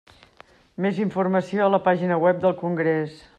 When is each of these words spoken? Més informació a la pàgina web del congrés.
Més 0.85 1.01
informació 1.03 1.67
a 1.67 1.69
la 1.75 1.81
pàgina 1.89 2.21
web 2.25 2.41
del 2.47 2.57
congrés. 2.63 3.15